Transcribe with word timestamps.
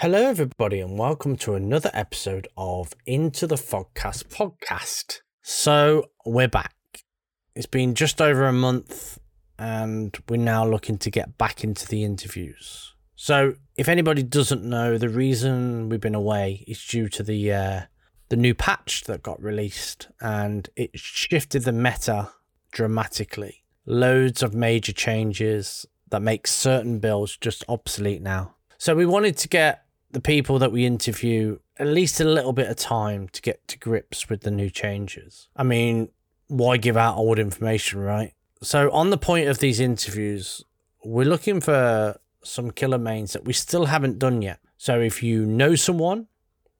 Hello, 0.00 0.30
everybody, 0.30 0.80
and 0.80 0.98
welcome 0.98 1.36
to 1.36 1.54
another 1.54 1.90
episode 1.92 2.48
of 2.56 2.94
Into 3.04 3.46
the 3.46 3.56
Fogcast 3.56 4.28
podcast. 4.28 5.18
So, 5.42 6.06
we're 6.24 6.48
back. 6.48 6.74
It's 7.54 7.66
been 7.66 7.94
just 7.94 8.18
over 8.18 8.46
a 8.46 8.52
month, 8.54 9.18
and 9.58 10.16
we're 10.26 10.38
now 10.38 10.66
looking 10.66 10.96
to 10.96 11.10
get 11.10 11.36
back 11.36 11.62
into 11.62 11.86
the 11.86 12.02
interviews. 12.02 12.94
So, 13.14 13.56
if 13.76 13.90
anybody 13.90 14.22
doesn't 14.22 14.64
know, 14.64 14.96
the 14.96 15.10
reason 15.10 15.90
we've 15.90 16.00
been 16.00 16.14
away 16.14 16.64
is 16.66 16.82
due 16.82 17.10
to 17.10 17.22
the 17.22 17.52
uh, 17.52 17.80
the 18.30 18.36
new 18.36 18.54
patch 18.54 19.04
that 19.04 19.22
got 19.22 19.42
released, 19.42 20.08
and 20.22 20.66
it 20.76 20.98
shifted 20.98 21.64
the 21.64 21.72
meta 21.72 22.30
dramatically. 22.72 23.64
Loads 23.84 24.42
of 24.42 24.54
major 24.54 24.92
changes 24.92 25.84
that 26.08 26.22
make 26.22 26.46
certain 26.46 27.00
builds 27.00 27.36
just 27.36 27.64
obsolete 27.68 28.22
now. 28.22 28.54
So 28.78 28.96
we 28.96 29.04
wanted 29.04 29.36
to 29.36 29.46
get 29.46 29.84
the 30.12 30.20
people 30.20 30.58
that 30.58 30.72
we 30.72 30.86
interview 30.86 31.58
at 31.78 31.86
least 31.86 32.20
a 32.20 32.24
little 32.24 32.52
bit 32.52 32.68
of 32.68 32.76
time 32.76 33.28
to 33.28 33.40
get 33.40 33.66
to 33.68 33.78
grips 33.78 34.28
with 34.28 34.42
the 34.42 34.50
new 34.50 34.68
changes. 34.68 35.48
I 35.56 35.62
mean, 35.62 36.10
why 36.48 36.76
give 36.76 36.96
out 36.96 37.16
old 37.16 37.38
information, 37.38 38.00
right? 38.00 38.34
So 38.62 38.90
on 38.90 39.10
the 39.10 39.16
point 39.16 39.48
of 39.48 39.58
these 39.58 39.80
interviews, 39.80 40.64
we're 41.04 41.26
looking 41.26 41.60
for 41.60 42.18
some 42.42 42.70
killer 42.70 42.98
mains 42.98 43.32
that 43.32 43.44
we 43.44 43.52
still 43.52 43.86
haven't 43.86 44.18
done 44.18 44.42
yet. 44.42 44.60
So 44.76 45.00
if 45.00 45.22
you 45.22 45.46
know 45.46 45.74
someone 45.74 46.26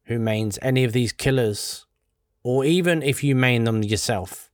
who 0.05 0.19
mains 0.19 0.59
any 0.61 0.85
of 0.85 0.93
these 0.93 1.13
killers, 1.13 1.87
or 2.43 2.65
even 2.65 3.03
if 3.03 3.23
you 3.23 3.35
main 3.35 3.65
them 3.65 3.83
yourself, 3.83 4.51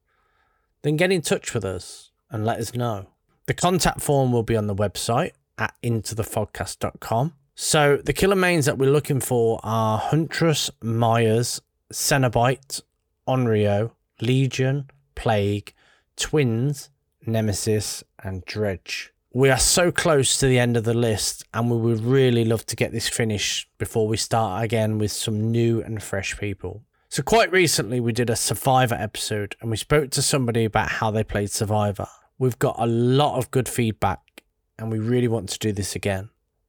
then 0.82 0.96
get 0.96 1.10
in 1.10 1.22
touch 1.22 1.54
with 1.54 1.64
us 1.64 2.10
and 2.30 2.44
let 2.44 2.60
us 2.60 2.74
know. 2.74 3.06
The 3.46 3.54
contact 3.54 4.00
form 4.00 4.32
will 4.32 4.42
be 4.42 4.56
on 4.56 4.66
the 4.66 4.74
website 4.74 5.32
at 5.58 5.74
intothefogcast.com. 5.82 7.32
So 7.58 7.96
the 7.96 8.12
killer 8.12 8.36
mains 8.36 8.66
that 8.66 8.76
we're 8.76 8.92
looking 8.92 9.18
for 9.18 9.58
are 9.62 9.96
Huntress, 9.96 10.70
Myers, 10.82 11.62
Cenobite, 11.90 12.82
Onryo, 13.26 13.92
Legion, 14.20 14.90
Plague, 15.14 15.72
Twins, 16.16 16.90
Nemesis, 17.24 18.04
and 18.22 18.44
Dredge. 18.44 19.14
We 19.32 19.48
are 19.48 19.58
so 19.58 19.90
close 19.90 20.36
to 20.38 20.46
the 20.46 20.58
end 20.58 20.76
of 20.76 20.84
the 20.84 20.92
list, 20.92 21.44
and 21.54 21.70
we 21.70 21.78
would 21.78 22.02
really 22.02 22.44
love 22.44 22.66
to 22.66 22.76
get 22.76 22.92
this 22.92 23.08
finished 23.08 23.68
before 23.78 24.06
we 24.06 24.18
start 24.18 24.62
again 24.62 24.98
with 24.98 25.10
some 25.10 25.50
new 25.50 25.80
and 25.80 26.02
fresh 26.02 26.36
people. 26.36 26.82
So, 27.08 27.22
quite 27.22 27.50
recently, 27.50 28.00
we 28.00 28.12
did 28.12 28.28
a 28.28 28.36
Survivor 28.36 28.96
episode 28.96 29.56
and 29.62 29.70
we 29.70 29.78
spoke 29.78 30.10
to 30.10 30.20
somebody 30.20 30.66
about 30.66 30.90
how 30.90 31.10
they 31.10 31.24
played 31.24 31.50
Survivor. 31.50 32.08
We've 32.38 32.58
got 32.58 32.76
a 32.78 32.86
lot 32.86 33.38
of 33.38 33.50
good 33.50 33.66
feedback, 33.68 34.42
and 34.78 34.92
we 34.92 34.98
really 34.98 35.28
want 35.28 35.48
to 35.50 35.58
do 35.58 35.72
this 35.72 35.96
again. 35.96 36.28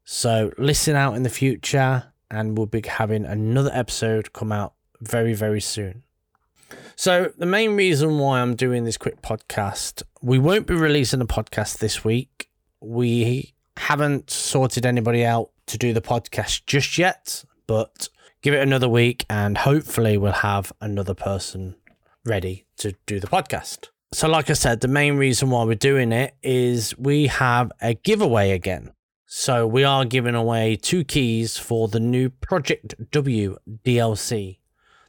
So, 0.09 0.53
listen 0.57 0.95
out 0.95 1.15
in 1.15 1.23
the 1.23 1.29
future, 1.29 2.13
and 2.31 2.57
we'll 2.57 2.65
be 2.65 2.81
having 2.87 3.25
another 3.25 3.71
episode 3.73 4.31
come 4.31 4.53
out 4.53 4.73
very, 5.01 5.33
very 5.33 5.59
soon. 5.59 6.03
So, 6.95 7.33
the 7.37 7.45
main 7.45 7.75
reason 7.75 8.17
why 8.17 8.39
I'm 8.39 8.55
doing 8.55 8.85
this 8.85 8.95
quick 8.95 9.21
podcast, 9.21 10.03
we 10.21 10.39
won't 10.39 10.65
be 10.65 10.75
releasing 10.75 11.19
a 11.19 11.25
podcast 11.25 11.79
this 11.79 12.05
week. 12.05 12.49
We 12.79 13.53
haven't 13.75 14.29
sorted 14.29 14.85
anybody 14.85 15.25
out 15.25 15.49
to 15.65 15.77
do 15.77 15.91
the 15.91 16.01
podcast 16.01 16.65
just 16.65 16.97
yet, 16.97 17.43
but 17.67 18.07
give 18.41 18.53
it 18.53 18.61
another 18.61 18.87
week 18.87 19.25
and 19.29 19.57
hopefully 19.57 20.17
we'll 20.17 20.31
have 20.31 20.71
another 20.79 21.15
person 21.15 21.75
ready 22.23 22.65
to 22.77 22.95
do 23.07 23.19
the 23.19 23.27
podcast. 23.27 23.89
So, 24.13 24.29
like 24.29 24.49
I 24.49 24.53
said, 24.53 24.79
the 24.79 24.87
main 24.87 25.17
reason 25.17 25.49
why 25.49 25.65
we're 25.65 25.75
doing 25.75 26.13
it 26.13 26.33
is 26.41 26.97
we 26.97 27.27
have 27.27 27.73
a 27.81 27.93
giveaway 27.93 28.51
again. 28.51 28.93
So, 29.29 29.67
we 29.67 29.83
are 29.83 30.05
giving 30.05 30.35
away 30.35 30.77
two 30.77 31.03
keys 31.03 31.57
for 31.57 31.89
the 31.89 31.99
new 31.99 32.29
Project 32.29 32.95
W 33.11 33.57
DLC, 33.83 34.59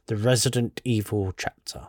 the 0.07 0.17
Resident 0.17 0.81
Evil 0.83 1.31
chapter. 1.37 1.87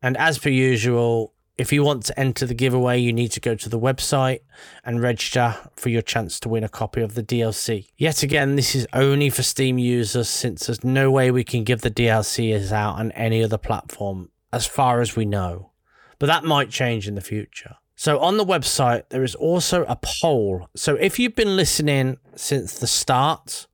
And 0.00 0.16
as 0.16 0.38
per 0.38 0.48
usual, 0.48 1.34
if 1.58 1.72
you 1.72 1.82
want 1.82 2.04
to 2.04 2.20
enter 2.20 2.46
the 2.46 2.54
giveaway, 2.54 3.00
you 3.00 3.12
need 3.12 3.32
to 3.32 3.40
go 3.40 3.56
to 3.56 3.68
the 3.68 3.80
website 3.80 4.42
and 4.84 5.02
register 5.02 5.56
for 5.74 5.88
your 5.88 6.02
chance 6.02 6.38
to 6.38 6.48
win 6.48 6.62
a 6.62 6.68
copy 6.68 7.00
of 7.00 7.16
the 7.16 7.24
DLC. 7.24 7.88
Yet 7.96 8.22
again, 8.22 8.54
this 8.54 8.76
is 8.76 8.86
only 8.92 9.28
for 9.28 9.42
Steam 9.42 9.76
users 9.76 10.28
since 10.28 10.66
there's 10.68 10.84
no 10.84 11.10
way 11.10 11.32
we 11.32 11.42
can 11.42 11.64
give 11.64 11.80
the 11.80 11.90
DLCs 11.90 12.70
out 12.70 12.94
on 12.94 13.10
any 13.10 13.42
other 13.42 13.58
platform 13.58 14.30
as 14.52 14.66
far 14.66 15.00
as 15.00 15.16
we 15.16 15.24
know. 15.24 15.72
But 16.20 16.26
that 16.26 16.44
might 16.44 16.70
change 16.70 17.08
in 17.08 17.16
the 17.16 17.20
future. 17.20 17.74
So 18.00 18.20
on 18.20 18.36
the 18.36 18.44
website, 18.44 19.08
there 19.08 19.24
is 19.24 19.34
also 19.34 19.84
a 19.86 19.98
poll. 20.00 20.68
So 20.76 20.94
if 20.94 21.18
you've 21.18 21.34
been 21.34 21.56
listening 21.56 22.18
since 22.36 22.78
the 22.78 22.86
start, 22.86 23.66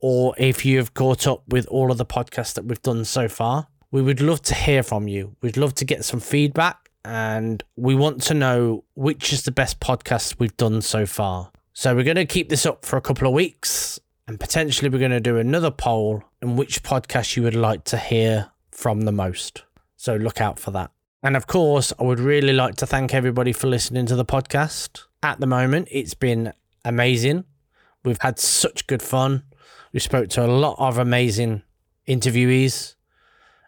or 0.00 0.34
if 0.36 0.64
you've 0.64 0.94
caught 0.94 1.28
up 1.28 1.44
with 1.46 1.64
all 1.68 1.92
of 1.92 1.96
the 1.96 2.04
podcasts 2.04 2.54
that 2.54 2.64
we've 2.64 2.82
done 2.82 3.04
so 3.04 3.28
far, 3.28 3.68
we 3.92 4.02
would 4.02 4.20
love 4.20 4.42
to 4.42 4.54
hear 4.56 4.82
from 4.82 5.06
you. 5.06 5.36
We'd 5.42 5.56
love 5.56 5.76
to 5.76 5.84
get 5.84 6.04
some 6.04 6.18
feedback 6.18 6.90
and 7.04 7.62
we 7.76 7.94
want 7.94 8.20
to 8.22 8.34
know 8.34 8.82
which 8.96 9.32
is 9.32 9.44
the 9.44 9.52
best 9.52 9.78
podcast 9.78 10.40
we've 10.40 10.56
done 10.56 10.82
so 10.82 11.06
far. 11.06 11.52
So 11.72 11.94
we're 11.94 12.02
going 12.02 12.16
to 12.16 12.26
keep 12.26 12.48
this 12.48 12.66
up 12.66 12.84
for 12.84 12.96
a 12.96 13.00
couple 13.00 13.28
of 13.28 13.32
weeks 13.32 14.00
and 14.26 14.40
potentially 14.40 14.90
we're 14.90 14.98
going 14.98 15.12
to 15.12 15.20
do 15.20 15.38
another 15.38 15.70
poll 15.70 16.24
on 16.42 16.56
which 16.56 16.82
podcast 16.82 17.36
you 17.36 17.44
would 17.44 17.54
like 17.54 17.84
to 17.84 17.96
hear 17.96 18.50
from 18.72 19.02
the 19.02 19.12
most. 19.12 19.62
So 19.96 20.16
look 20.16 20.40
out 20.40 20.58
for 20.58 20.72
that. 20.72 20.90
And 21.22 21.36
of 21.36 21.46
course, 21.46 21.92
I 21.98 22.04
would 22.04 22.20
really 22.20 22.52
like 22.52 22.76
to 22.76 22.86
thank 22.86 23.12
everybody 23.12 23.52
for 23.52 23.66
listening 23.66 24.06
to 24.06 24.16
the 24.16 24.24
podcast. 24.24 25.02
At 25.22 25.40
the 25.40 25.46
moment, 25.46 25.88
it's 25.90 26.14
been 26.14 26.52
amazing. 26.84 27.44
We've 28.04 28.20
had 28.20 28.38
such 28.38 28.86
good 28.86 29.02
fun. 29.02 29.42
We 29.92 29.98
spoke 29.98 30.28
to 30.30 30.44
a 30.44 30.46
lot 30.46 30.76
of 30.78 30.96
amazing 30.96 31.62
interviewees 32.06 32.94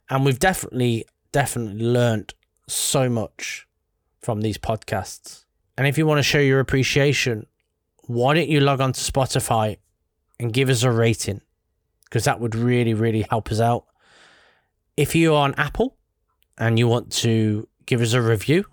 and 0.09 0.25
we've 0.25 0.39
definitely 0.39 1.05
definitely 1.33 1.85
learned 1.85 2.35
so 2.69 3.09
much 3.09 3.67
from 4.21 4.43
these 4.43 4.59
podcasts. 4.59 5.45
And 5.77 5.87
if 5.87 5.99
you 5.99 6.07
want 6.07 6.19
to 6.19 6.23
show 6.23 6.39
your 6.39 6.61
appreciation, 6.61 7.47
why 8.03 8.35
don't 8.35 8.49
you 8.49 8.61
log 8.61 8.81
on 8.81 8.93
to 8.93 9.01
Spotify 9.01 9.79
and 10.39 10.53
give 10.53 10.69
us 10.69 10.83
a 10.83 10.91
rating? 10.91 11.41
Because 12.05 12.25
that 12.25 12.41
would 12.41 12.55
really, 12.55 12.95
really 12.95 13.25
help 13.29 13.51
us 13.51 13.61
out. 13.61 13.87
If 14.97 15.15
you're 15.15 15.37
on 15.37 15.55
Apple 15.55 15.97
and 16.61 16.79
you 16.79 16.87
want 16.87 17.11
to 17.11 17.67
give 17.87 18.03
us 18.03 18.13
a 18.13 18.23
review, 18.23 18.67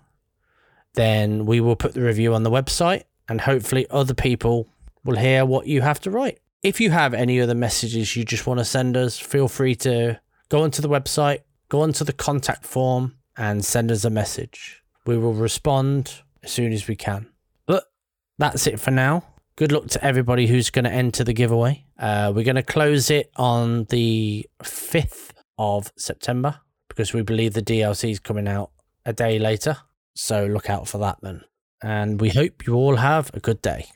then 0.94 1.46
we 1.46 1.60
will 1.60 1.74
put 1.74 1.94
the 1.94 2.02
review 2.02 2.34
on 2.34 2.44
the 2.44 2.50
website 2.50 3.04
and 3.28 3.40
hopefully 3.40 3.86
other 3.90 4.14
people 4.14 4.68
will 5.04 5.16
hear 5.16 5.44
what 5.44 5.66
you 5.66 5.80
have 5.80 5.98
to 6.00 6.10
write. 6.10 6.38
If 6.62 6.80
you 6.80 6.90
have 6.90 7.14
any 7.14 7.40
other 7.40 7.54
messages 7.54 8.14
you 8.14 8.24
just 8.24 8.46
want 8.46 8.58
to 8.58 8.64
send 8.64 8.96
us, 8.96 9.18
feel 9.18 9.48
free 9.48 9.74
to 9.76 10.20
go 10.48 10.62
onto 10.62 10.82
the 10.82 10.88
website, 10.88 11.40
go 11.68 11.80
onto 11.80 12.04
the 12.04 12.12
contact 12.12 12.64
form, 12.64 13.16
and 13.36 13.64
send 13.64 13.90
us 13.90 14.04
a 14.04 14.10
message. 14.10 14.82
We 15.06 15.16
will 15.16 15.32
respond 15.32 16.22
as 16.42 16.50
soon 16.50 16.72
as 16.72 16.88
we 16.88 16.96
can. 16.96 17.28
But 17.66 17.84
that's 18.38 18.66
it 18.66 18.80
for 18.80 18.90
now. 18.90 19.24
Good 19.56 19.72
luck 19.72 19.86
to 19.88 20.04
everybody 20.04 20.46
who's 20.46 20.70
going 20.70 20.84
to 20.84 20.92
enter 20.92 21.24
the 21.24 21.32
giveaway. 21.32 21.86
Uh, 21.98 22.32
we're 22.34 22.44
going 22.44 22.56
to 22.56 22.62
close 22.62 23.10
it 23.10 23.30
on 23.36 23.84
the 23.84 24.48
5th 24.62 25.30
of 25.56 25.92
September 25.96 26.60
because 26.98 27.14
we 27.14 27.22
believe 27.22 27.52
the 27.54 27.62
DLC 27.62 28.10
is 28.10 28.18
coming 28.18 28.48
out 28.48 28.72
a 29.06 29.12
day 29.12 29.38
later. 29.38 29.76
So 30.16 30.46
look 30.46 30.68
out 30.68 30.88
for 30.88 30.98
that 30.98 31.18
then. 31.22 31.42
And 31.80 32.20
we 32.20 32.30
hope 32.30 32.66
you 32.66 32.74
all 32.74 32.96
have 32.96 33.30
a 33.34 33.38
good 33.38 33.62
day. 33.62 33.86